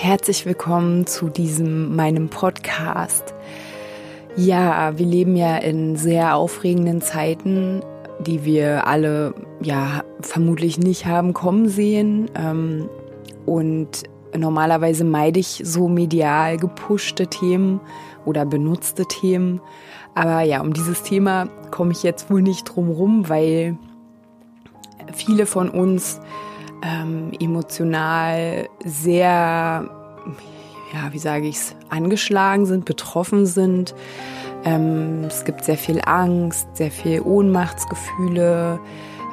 [0.00, 3.34] herzlich willkommen zu diesem meinem Podcast.
[4.36, 7.82] Ja, wir leben ja in sehr aufregenden Zeiten,
[8.20, 12.30] die wir alle ja vermutlich nicht haben kommen sehen.
[12.36, 12.88] Ähm,
[13.44, 14.04] und
[14.36, 17.80] normalerweise meide ich so medial gepushte Themen
[18.24, 19.60] oder benutzte Themen.
[20.14, 23.76] Aber ja, um dieses Thema komme ich jetzt wohl nicht drum rum, weil
[25.12, 26.20] viele von uns
[26.82, 29.88] ähm, emotional sehr
[30.92, 33.94] ja, wie sage ich's, angeschlagen sind, betroffen sind.
[34.64, 38.80] Ähm, es gibt sehr viel Angst, sehr viel Ohnmachtsgefühle,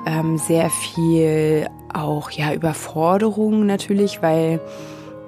[0.06, 4.60] ähm, sehr viel auch ja Überforderung natürlich, weil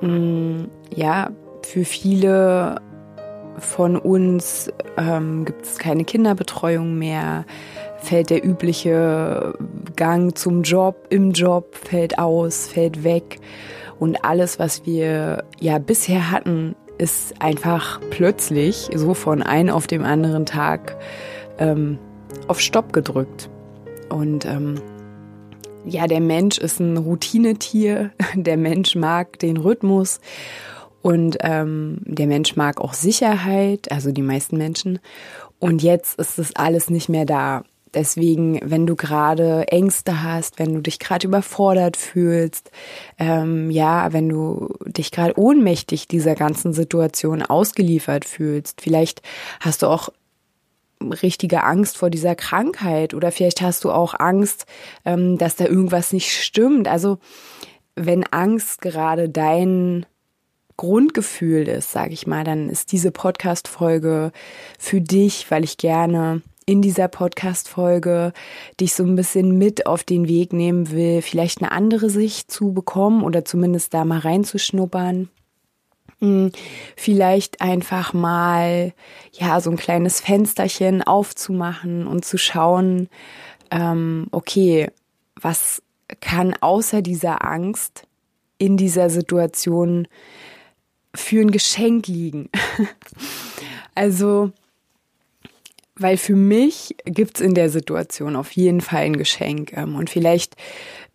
[0.01, 1.29] mh, mm, ja
[1.63, 2.81] für viele
[3.57, 7.45] von uns ähm, gibt es keine Kinderbetreuung mehr,
[7.99, 9.53] fällt der übliche
[9.95, 13.39] Gang zum Job im Job fällt aus, fällt weg.
[13.99, 20.03] Und alles, was wir ja bisher hatten, ist einfach plötzlich so von einem auf dem
[20.03, 20.97] anderen Tag
[21.59, 21.97] ähm,
[22.47, 23.49] auf Stopp gedrückt.
[24.09, 24.81] Und ähm,
[25.85, 28.11] ja, der Mensch ist ein Routinetier.
[28.35, 30.19] Der Mensch mag den Rhythmus
[31.01, 34.99] und ähm, der Mensch mag auch Sicherheit, also die meisten Menschen.
[35.59, 37.63] Und jetzt ist das alles nicht mehr da.
[37.93, 42.71] Deswegen, wenn du gerade Ängste hast, wenn du dich gerade überfordert fühlst,
[43.17, 49.21] ähm, ja, wenn du dich gerade ohnmächtig dieser ganzen Situation ausgeliefert fühlst, vielleicht
[49.59, 50.09] hast du auch
[51.01, 54.65] richtige Angst vor dieser Krankheit oder vielleicht hast du auch Angst,
[55.05, 56.87] ähm, dass da irgendwas nicht stimmt.
[56.87, 57.19] Also
[57.95, 60.05] wenn Angst gerade dein
[60.77, 64.31] Grundgefühl ist, sage ich mal, dann ist diese Podcast-Folge
[64.77, 68.33] für dich, weil ich gerne in dieser Podcast-Folge
[68.79, 72.73] dich so ein bisschen mit auf den Weg nehmen will, vielleicht eine andere Sicht zu
[72.73, 75.29] bekommen oder zumindest da mal reinzuschnuppern.
[76.19, 76.51] Hm,
[76.97, 78.93] vielleicht einfach mal,
[79.31, 83.07] ja, so ein kleines Fensterchen aufzumachen und zu schauen,
[83.71, 84.89] ähm, okay,
[85.39, 85.81] was
[86.19, 88.07] kann außer dieser Angst
[88.57, 90.07] in dieser Situation
[91.15, 92.49] für ein Geschenk liegen?
[93.95, 94.51] also,
[95.99, 99.73] weil für mich gibt's in der Situation auf jeden Fall ein Geschenk.
[99.73, 100.55] Ähm, und vielleicht,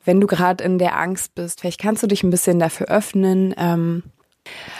[0.04, 3.54] wenn du gerade in der Angst bist, vielleicht kannst du dich ein bisschen dafür öffnen.
[3.56, 4.02] Ähm,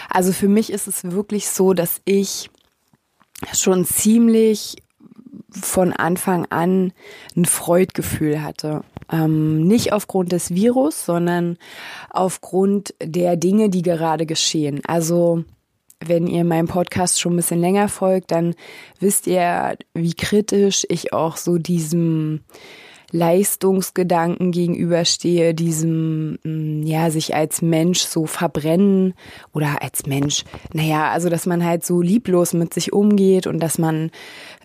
[0.08, 2.50] also für mich ist es wirklich so, dass ich
[3.52, 4.76] schon ziemlich
[5.50, 6.92] von Anfang an
[7.36, 8.82] ein Freudgefühl hatte.
[9.10, 11.58] Ähm, nicht aufgrund des Virus, sondern
[12.10, 14.80] aufgrund der Dinge, die gerade geschehen.
[14.86, 15.44] Also
[16.06, 18.54] wenn ihr meinem Podcast schon ein bisschen länger folgt, dann
[19.00, 22.40] wisst ihr, wie kritisch ich auch so diesem
[23.12, 29.12] Leistungsgedanken gegenüberstehe, diesem, mm, ja, sich als Mensch so verbrennen
[29.52, 33.76] oder als Mensch, naja, also dass man halt so lieblos mit sich umgeht und dass
[33.78, 34.10] man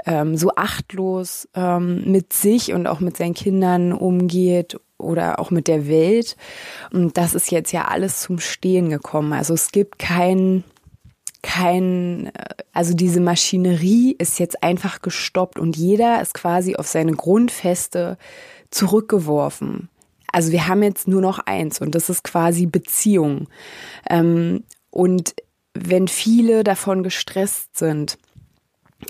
[0.06, 5.68] ähm, so achtlos ähm, mit sich und auch mit seinen Kindern umgeht oder auch mit
[5.68, 6.38] der Welt.
[6.92, 9.34] Und das ist jetzt ja alles zum Stehen gekommen.
[9.34, 10.64] Also es gibt keinen
[11.48, 12.30] kein,
[12.74, 18.18] also diese Maschinerie ist jetzt einfach gestoppt und jeder ist quasi auf seine Grundfeste
[18.70, 19.88] zurückgeworfen.
[20.30, 23.48] Also wir haben jetzt nur noch eins und das ist quasi Beziehung.
[24.10, 25.36] Ähm, und
[25.74, 28.18] wenn viele davon gestresst sind,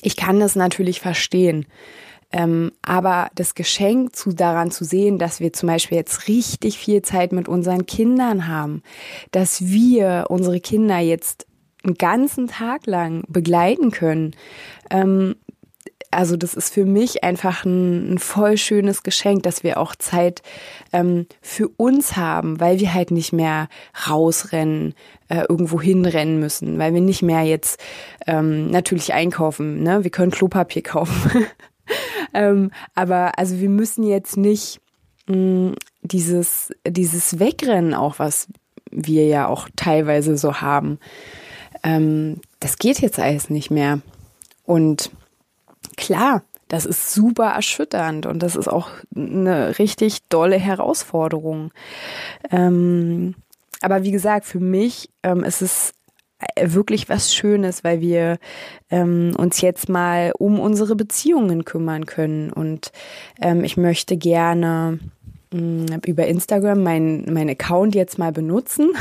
[0.04, 1.66] ich kann das natürlich verstehen.
[2.32, 7.02] Ähm, aber das Geschenk zu daran zu sehen, dass wir zum Beispiel jetzt richtig viel
[7.02, 8.84] Zeit mit unseren Kindern haben,
[9.32, 11.47] dass wir unsere Kinder jetzt
[11.88, 14.36] einen ganzen Tag lang begleiten können.
[14.92, 15.36] Ähm,
[16.12, 20.42] also das ist für mich einfach ein, ein, voll schönes Geschenk, dass wir auch Zeit
[20.94, 23.68] ähm, für uns haben, weil wir halt nicht mehr
[24.08, 24.94] rausrennen,
[25.28, 27.80] äh, irgendwo hinrennen müssen, weil wir nicht mehr jetzt
[28.26, 29.84] ähm, natürlich einkaufen.
[29.84, 30.04] Ne?
[30.04, 31.46] Wir können Klopapier kaufen.
[32.34, 34.80] ähm, aber also wir müssen jetzt nicht
[35.28, 38.48] mh, mm, dieses, dieses Wegrennen auch, was
[38.90, 41.00] wir ja auch teilweise so haben
[41.84, 44.02] ähm, das geht jetzt alles nicht mehr.
[44.64, 45.12] Und
[45.96, 51.72] klar, das ist super erschütternd und das ist auch eine richtig dolle Herausforderung.
[52.52, 53.36] Ähm,
[53.82, 55.94] aber wie gesagt, für mich ähm, ist es
[56.56, 58.38] äh, wirklich was Schönes, weil wir
[58.90, 62.52] ähm, uns jetzt mal um unsere Beziehungen kümmern können.
[62.52, 62.92] Und
[63.42, 65.00] ähm, ich möchte gerne
[65.52, 68.92] über Instagram meinen mein Account jetzt mal benutzen.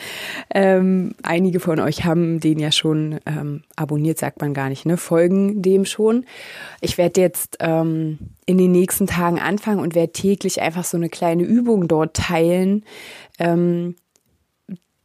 [0.54, 4.96] ähm, einige von euch haben den ja schon ähm, abonniert, sagt man gar nicht, ne?
[4.96, 6.26] Folgen dem schon.
[6.80, 11.08] Ich werde jetzt ähm, in den nächsten Tagen anfangen und werde täglich einfach so eine
[11.08, 12.84] kleine Übung dort teilen.
[13.38, 13.96] Ähm,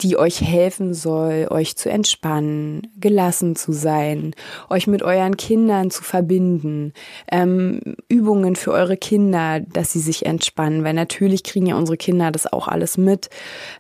[0.01, 4.33] die euch helfen soll, euch zu entspannen, gelassen zu sein,
[4.69, 6.93] euch mit euren Kindern zu verbinden,
[7.31, 12.31] ähm, Übungen für eure Kinder, dass sie sich entspannen, weil natürlich kriegen ja unsere Kinder
[12.31, 13.29] das auch alles mit.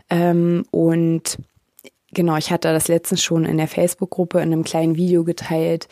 [0.09, 1.37] Ähm, und
[2.11, 5.87] Genau, ich hatte das letztens schon in der Facebook-Gruppe in einem kleinen Video geteilt.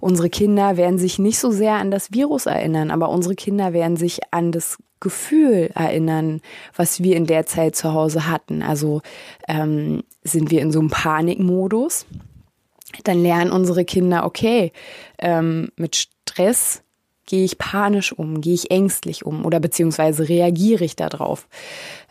[0.00, 3.96] Unsere Kinder werden sich nicht so sehr an das Virus erinnern, aber unsere Kinder werden
[3.96, 6.40] sich an das Gefühl erinnern,
[6.74, 8.62] was wir in der Zeit zu Hause hatten.
[8.62, 9.02] Also
[9.48, 12.06] ähm, sind wir in so einem Panikmodus,
[13.04, 14.72] dann lernen unsere Kinder, okay,
[15.18, 16.82] ähm, mit Stress
[17.26, 21.48] gehe ich panisch um, gehe ich ängstlich um oder beziehungsweise reagiere ich darauf.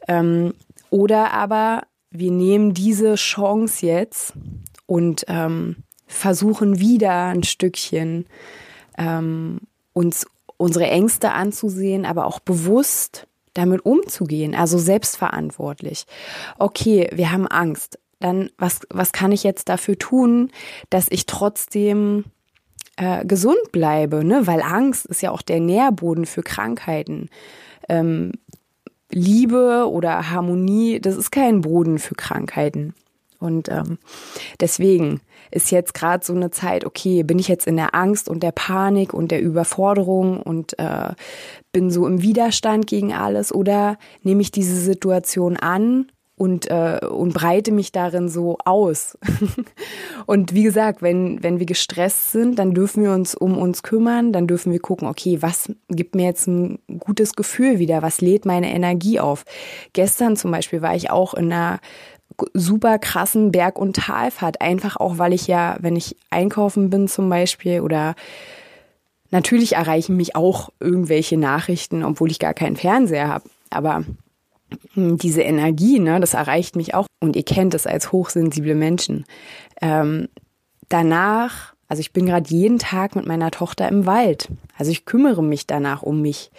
[0.08, 0.54] Ähm,
[0.90, 4.34] oder aber wir nehmen diese Chance jetzt
[4.86, 5.78] und ähm,
[6.08, 8.26] versuchen wieder ein Stückchen
[8.98, 9.60] ähm,
[9.94, 10.26] uns
[10.62, 16.06] unsere Ängste anzusehen, aber auch bewusst damit umzugehen, also selbstverantwortlich.
[16.58, 18.00] Okay, wir haben Angst.
[18.20, 20.52] Dann was, was kann ich jetzt dafür tun,
[20.90, 22.26] dass ich trotzdem
[22.96, 24.24] äh, gesund bleibe?
[24.24, 24.46] Ne?
[24.46, 27.30] Weil Angst ist ja auch der Nährboden für Krankheiten.
[27.90, 28.32] Ähm,
[29.12, 32.94] Liebe oder Harmonie, das ist kein Boden für Krankheiten.
[33.42, 33.98] Und ähm,
[34.60, 35.22] deswegen
[35.52, 38.54] ist jetzt gerade so eine Zeit, okay, bin ich jetzt in der Angst und der
[38.54, 41.14] Panik und der Überforderung und äh,
[41.72, 46.12] bin so im Widerstand gegen alles oder nehme ich diese Situation an
[46.42, 49.16] und, äh, und breite mich darin so aus.
[50.26, 54.34] und wie gesagt, wenn, wenn wir gestresst sind, dann dürfen wir uns um uns kümmern,
[54.34, 58.46] dann dürfen wir gucken, okay, was gibt mir jetzt ein gutes Gefühl wieder, was lädt
[58.46, 59.46] meine Energie auf.
[59.94, 61.80] Gestern zum Beispiel war ich auch in einer
[62.54, 64.62] super krassen Berg- und Talfahrt.
[64.62, 68.16] Einfach auch, weil ich ja, wenn ich einkaufen bin zum Beispiel oder
[69.32, 73.50] natürlich erreichen mich auch irgendwelche Nachrichten, obwohl ich gar keinen Fernseher habe.
[73.70, 74.04] Aber
[74.94, 77.08] hm, diese Energie, ne, das erreicht mich auch.
[77.20, 79.26] Und ihr kennt es als hochsensible Menschen.
[79.82, 80.28] Ähm,
[80.90, 84.48] danach also ich bin gerade jeden Tag mit meiner Tochter im Wald.
[84.78, 86.50] Also ich kümmere mich danach um mich.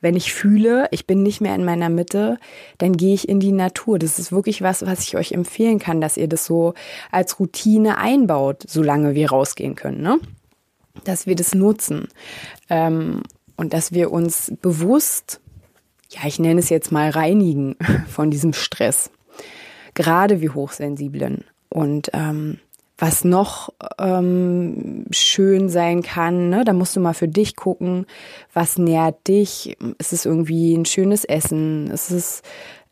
[0.00, 2.38] Wenn ich fühle, ich bin nicht mehr in meiner Mitte,
[2.78, 4.00] dann gehe ich in die Natur.
[4.00, 6.74] Das ist wirklich was, was ich euch empfehlen kann, dass ihr das so
[7.12, 10.02] als Routine einbaut, solange wir rausgehen können.
[10.02, 10.18] Ne?
[11.04, 12.08] Dass wir das nutzen
[12.68, 13.22] ähm,
[13.56, 15.40] und dass wir uns bewusst,
[16.08, 17.76] ja, ich nenne es jetzt mal reinigen
[18.08, 19.12] von diesem Stress.
[19.94, 21.44] Gerade wir Hochsensiblen.
[21.68, 22.58] Und ähm,
[23.00, 26.50] was noch ähm, schön sein kann.
[26.50, 26.64] Ne?
[26.64, 28.06] Da musst du mal für dich gucken,
[28.52, 29.76] was nährt dich.
[29.98, 31.90] Ist es irgendwie ein schönes Essen?
[31.90, 32.42] Ist es,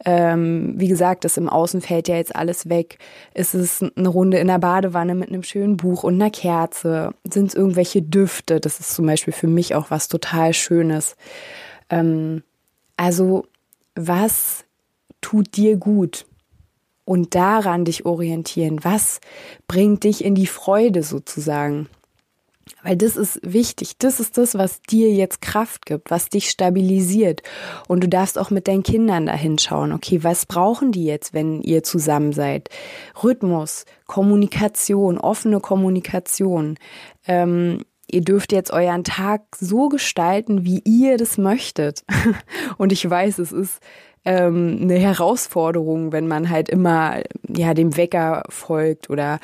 [0.06, 2.98] ähm, wie gesagt, das im Außen fällt ja jetzt alles weg.
[3.34, 7.12] Ist es eine Runde in der Badewanne mit einem schönen Buch und einer Kerze?
[7.30, 8.60] Sind es irgendwelche Düfte?
[8.60, 11.16] Das ist zum Beispiel für mich auch was total Schönes.
[11.90, 12.42] Ähm,
[12.96, 13.46] also,
[13.94, 14.64] was
[15.20, 16.24] tut dir gut?
[17.08, 18.84] Und daran dich orientieren.
[18.84, 19.20] Was
[19.66, 21.88] bringt dich in die Freude sozusagen?
[22.82, 23.96] Weil das ist wichtig.
[23.96, 27.42] Das ist das, was dir jetzt Kraft gibt, was dich stabilisiert.
[27.88, 29.92] Und du darfst auch mit deinen Kindern dahin schauen.
[29.92, 32.68] Okay, was brauchen die jetzt, wenn ihr zusammen seid?
[33.24, 36.76] Rhythmus, Kommunikation, offene Kommunikation.
[37.26, 42.04] Ähm, ihr dürft jetzt euren Tag so gestalten, wie ihr das möchtet.
[42.76, 43.80] Und ich weiß, es ist
[44.24, 49.40] ähm, eine Herausforderung, wenn man halt immer ja dem Wecker folgt oder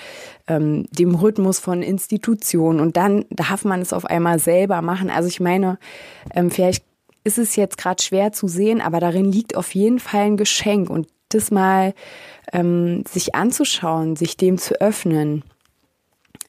[0.46, 2.80] ähm, dem Rhythmus von Institutionen.
[2.80, 5.10] Und dann darf man es auf einmal selber machen.
[5.10, 5.78] Also ich meine,
[6.34, 6.84] ähm, vielleicht
[7.24, 10.90] ist es jetzt gerade schwer zu sehen, aber darin liegt auf jeden Fall ein Geschenk.
[10.90, 11.94] Und das mal
[12.52, 15.42] ähm, sich anzuschauen, sich dem zu öffnen,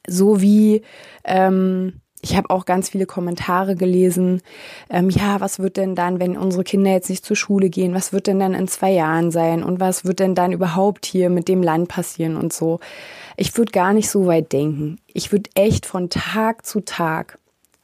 [0.06, 0.82] so wie
[1.24, 4.42] ähm, ich habe auch ganz viele Kommentare gelesen.
[4.90, 7.94] Ähm, ja, was wird denn dann, wenn unsere Kinder jetzt nicht zur Schule gehen?
[7.94, 9.62] Was wird denn dann in zwei Jahren sein?
[9.62, 12.80] Und was wird denn dann überhaupt hier mit dem Land passieren und so?
[13.36, 14.98] Ich würde gar nicht so weit denken.
[15.12, 17.38] Ich würde echt von Tag zu Tag.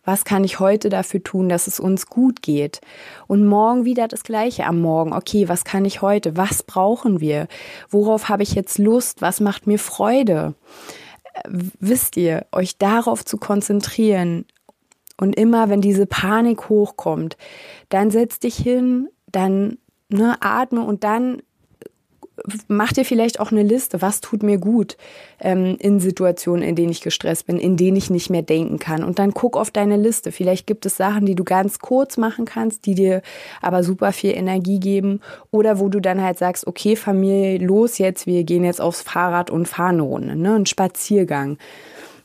[0.05, 2.81] Was kann ich heute dafür tun, dass es uns gut geht?
[3.29, 5.13] Und morgen wieder das Gleiche am Morgen.
[5.13, 6.37] Okay, was kann ich heute?
[6.37, 7.47] Was brauchen wir?
[7.89, 9.23] Worauf habe ich jetzt Lust?
[9.23, 10.55] Was macht mir Freude?
[11.49, 14.45] Wisst ihr, euch darauf zu konzentrieren
[15.21, 17.37] und immer, wenn diese Panik hochkommt,
[17.89, 21.43] dann setz dich hin, dann ne, atme und dann
[22.69, 24.97] mach dir vielleicht auch eine Liste, was tut mir gut
[25.41, 29.05] ähm, in Situationen, in denen ich gestresst bin, in denen ich nicht mehr denken kann.
[29.05, 30.33] Und dann guck auf deine Liste.
[30.33, 33.23] Vielleicht gibt es Sachen, die du ganz kurz machen kannst, die dir
[33.61, 35.21] aber super viel Energie geben.
[35.51, 39.51] Oder wo du dann halt sagst, okay, Familie, los jetzt, wir gehen jetzt aufs Fahrrad
[39.51, 40.55] und fahren eine Runde, ne?
[40.55, 41.59] Ein Spaziergang.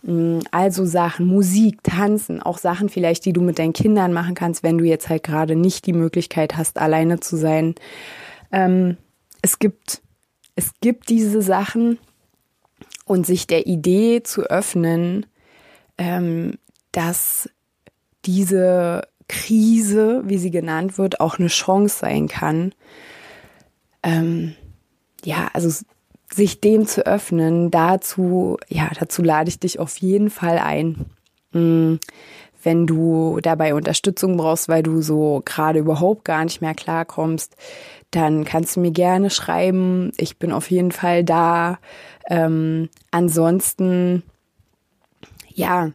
[0.04, 4.64] Mm, also Sachen, Musik, Tanzen, auch Sachen vielleicht, die du mit deinen Kindern machen kannst,
[4.64, 7.76] wenn du jetzt halt gerade nicht die Möglichkeit hast, alleine zu sein.
[8.52, 8.98] Ähm,
[9.42, 10.02] es gibt
[10.58, 12.00] es gibt diese Sachen
[13.06, 15.28] und sich der Idee zu öffnen,
[16.00, 16.58] ähm,
[16.92, 17.48] dass
[18.26, 22.74] diese Krise, wie sie genannt wird, auch eine Chance sein kann.
[24.02, 24.56] Ähm,
[25.24, 25.86] ja, also
[26.34, 31.06] sich dem zu öffnen, dazu, ja, dazu lade ich dich auf jeden Fall ein.
[31.52, 32.00] Mhm.
[32.64, 37.56] Wenn du dabei Unterstützung brauchst, weil du so gerade überhaupt gar nicht mehr klarkommst,
[38.12, 40.12] dann kannst du mir gerne schreiben.
[40.18, 41.80] Ich bin auf jeden Fall da.
[42.30, 44.24] Ähm, ansonsten,
[45.54, 45.92] ja,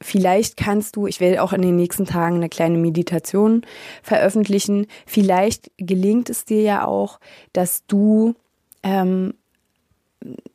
[0.00, 3.62] vielleicht kannst du, ich werde auch in den nächsten Tagen eine kleine Meditation
[4.02, 4.86] veröffentlichen.
[5.06, 7.18] Vielleicht gelingt es dir ja auch,
[7.52, 8.34] dass du,
[8.82, 9.34] ähm,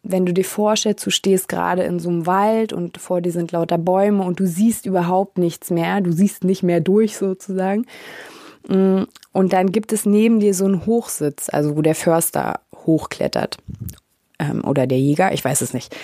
[0.01, 3.51] wenn du dir vorstellst, du stehst gerade in so einem Wald und vor dir sind
[3.51, 7.85] lauter Bäume und du siehst überhaupt nichts mehr, du siehst nicht mehr durch sozusagen
[8.67, 13.57] und dann gibt es neben dir so einen Hochsitz, also wo der Förster hochklettert.
[14.39, 15.95] Ähm, oder der Jäger, ich weiß es nicht.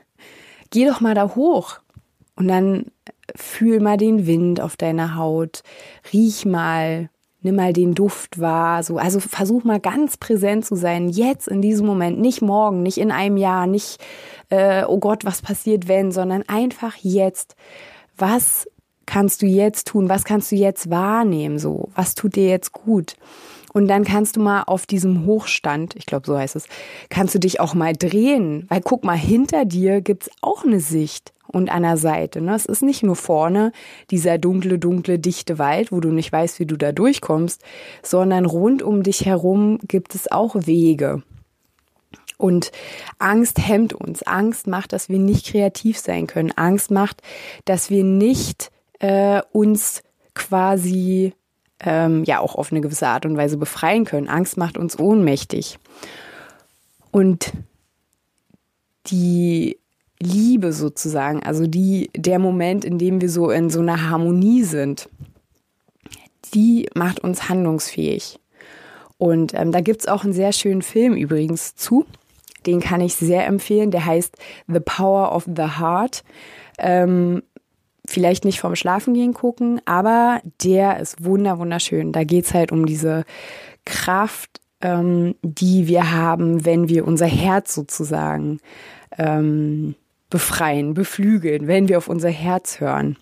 [0.70, 1.80] Geh doch mal da hoch
[2.36, 2.86] und dann
[3.34, 5.62] fühl mal den Wind auf deiner Haut,
[6.12, 7.10] riech mal,
[7.42, 11.62] nimm mal den Duft wahr, so, also versuch mal ganz präsent zu sein, jetzt in
[11.62, 13.98] diesem Moment, nicht morgen, nicht in einem Jahr, nicht,
[14.50, 17.56] äh, oh Gott, was passiert wenn, sondern einfach jetzt.
[18.16, 18.66] Was
[19.06, 20.08] kannst du jetzt tun?
[20.08, 21.58] Was kannst du jetzt wahrnehmen?
[21.58, 23.16] So, was tut dir jetzt gut?
[23.72, 26.64] Und dann kannst du mal auf diesem Hochstand, ich glaube, so heißt es,
[27.10, 31.34] kannst du dich auch mal drehen, weil guck mal, hinter dir gibt's auch eine Sicht
[31.46, 32.40] und an der Seite.
[32.40, 32.54] Ne?
[32.54, 33.72] Es ist nicht nur vorne
[34.10, 37.62] dieser dunkle, dunkle, dichte Wald, wo du nicht weißt, wie du da durchkommst,
[38.02, 41.22] sondern rund um dich herum gibt es auch Wege.
[42.38, 42.72] Und
[43.18, 44.22] Angst hemmt uns.
[44.22, 46.52] Angst macht, dass wir nicht kreativ sein können.
[46.52, 47.22] Angst macht,
[47.64, 50.02] dass wir nicht äh, uns
[50.34, 51.34] quasi
[51.80, 54.28] ähm, ja auch auf eine gewisse Art und Weise befreien können.
[54.28, 55.78] Angst macht uns ohnmächtig.
[57.10, 57.52] Und
[59.06, 59.78] die
[60.20, 65.08] Liebe sozusagen, also die, der Moment, in dem wir so in so einer Harmonie sind,
[66.54, 68.38] die macht uns handlungsfähig.
[69.18, 72.06] Und ähm, da gibt's auch einen sehr schönen Film übrigens zu.
[72.66, 73.90] Den kann ich sehr empfehlen.
[73.90, 74.36] Der heißt
[74.66, 76.24] The Power of the Heart.
[76.78, 77.42] Ähm,
[78.10, 82.12] vielleicht nicht vom Schlafengehen gucken, aber der ist wunder wunderschön.
[82.12, 83.24] Da geht's halt um diese
[83.84, 88.58] Kraft, ähm, die wir haben, wenn wir unser Herz sozusagen
[89.18, 89.94] ähm,
[90.30, 93.16] befreien, beflügeln, wenn wir auf unser Herz hören.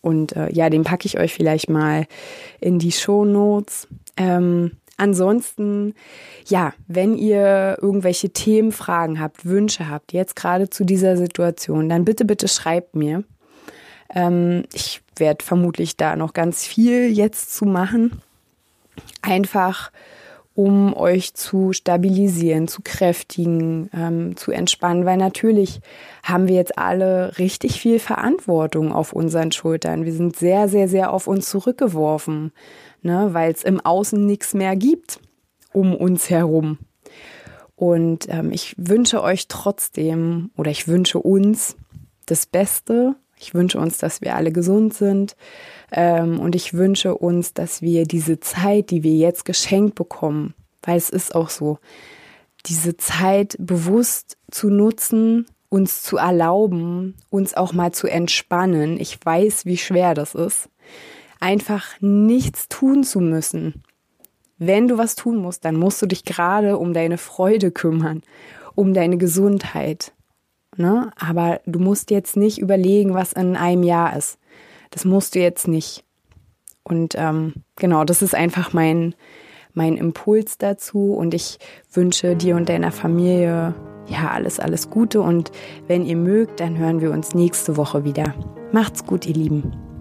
[0.00, 2.06] Und äh, ja, den packe ich euch vielleicht mal
[2.60, 3.86] in die Show Notes.
[4.16, 5.94] Ähm, ansonsten,
[6.46, 12.04] ja, wenn ihr irgendwelche Themen, Fragen habt, Wünsche habt, jetzt gerade zu dieser Situation, dann
[12.04, 13.22] bitte, bitte schreibt mir.
[14.14, 18.20] Ähm, ich werde vermutlich da noch ganz viel jetzt zu machen.
[19.22, 19.90] Einfach
[20.54, 25.80] um euch zu stabilisieren, zu kräftigen, ähm, zu entspannen, weil natürlich
[26.22, 30.04] haben wir jetzt alle richtig viel Verantwortung auf unseren Schultern.
[30.04, 32.52] Wir sind sehr, sehr, sehr auf uns zurückgeworfen,
[33.00, 35.20] ne, weil es im Außen nichts mehr gibt
[35.72, 36.78] um uns herum.
[37.76, 41.76] Und ähm, ich wünsche euch trotzdem oder ich wünsche uns
[42.26, 45.36] das Beste ich wünsche uns, dass wir alle gesund sind
[45.90, 50.96] ähm, und ich wünsche uns, dass wir diese Zeit, die wir jetzt geschenkt bekommen, weil
[50.96, 51.78] es ist auch so,
[52.66, 59.00] diese Zeit bewusst zu nutzen, uns zu erlauben, uns auch mal zu entspannen.
[59.00, 60.68] Ich weiß, wie schwer das ist.
[61.40, 63.82] Einfach nichts tun zu müssen.
[64.58, 68.22] Wenn du was tun musst, dann musst du dich gerade um deine Freude kümmern,
[68.76, 70.12] um deine Gesundheit,
[70.76, 71.10] Ne?
[71.18, 74.38] Aber du musst jetzt nicht überlegen, was in einem Jahr ist.
[74.90, 76.04] Das musst du jetzt nicht.
[76.84, 79.14] Und ähm, genau, das ist einfach mein,
[79.74, 81.14] mein Impuls dazu.
[81.14, 81.58] Und ich
[81.92, 83.74] wünsche dir und deiner Familie
[84.06, 85.20] ja alles, alles Gute.
[85.20, 85.52] Und
[85.86, 88.34] wenn ihr mögt, dann hören wir uns nächste Woche wieder.
[88.72, 89.91] Macht's gut, ihr Lieben.